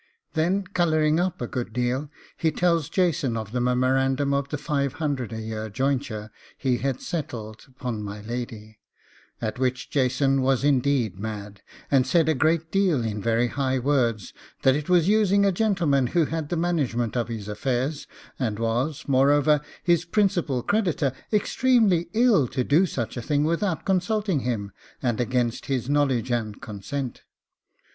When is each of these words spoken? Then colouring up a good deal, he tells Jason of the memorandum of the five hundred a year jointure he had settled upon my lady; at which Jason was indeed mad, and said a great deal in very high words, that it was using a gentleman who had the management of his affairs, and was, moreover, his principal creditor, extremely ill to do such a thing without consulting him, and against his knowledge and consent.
Then 0.33 0.63
colouring 0.65 1.19
up 1.19 1.41
a 1.41 1.47
good 1.47 1.73
deal, 1.73 2.09
he 2.35 2.51
tells 2.51 2.89
Jason 2.89 3.37
of 3.37 3.51
the 3.51 3.61
memorandum 3.61 4.33
of 4.33 4.49
the 4.49 4.57
five 4.57 4.93
hundred 4.93 5.31
a 5.31 5.39
year 5.39 5.69
jointure 5.69 6.31
he 6.57 6.79
had 6.79 6.99
settled 7.01 7.65
upon 7.67 8.01
my 8.01 8.19
lady; 8.21 8.79
at 9.43 9.59
which 9.59 9.91
Jason 9.91 10.41
was 10.41 10.63
indeed 10.63 11.19
mad, 11.19 11.61
and 11.91 12.07
said 12.07 12.27
a 12.27 12.33
great 12.33 12.71
deal 12.71 13.03
in 13.05 13.21
very 13.21 13.49
high 13.49 13.77
words, 13.77 14.33
that 14.63 14.75
it 14.75 14.89
was 14.89 15.07
using 15.07 15.45
a 15.45 15.51
gentleman 15.51 16.07
who 16.07 16.25
had 16.25 16.49
the 16.49 16.57
management 16.57 17.15
of 17.15 17.27
his 17.27 17.47
affairs, 17.47 18.07
and 18.39 18.57
was, 18.57 19.03
moreover, 19.07 19.61
his 19.83 20.03
principal 20.03 20.63
creditor, 20.63 21.11
extremely 21.31 22.09
ill 22.13 22.47
to 22.47 22.63
do 22.63 22.87
such 22.87 23.17
a 23.17 23.21
thing 23.21 23.43
without 23.43 23.85
consulting 23.85 24.39
him, 24.39 24.71
and 25.03 25.21
against 25.21 25.67
his 25.67 25.87
knowledge 25.87 26.31
and 26.31 26.59
consent. 26.59 27.21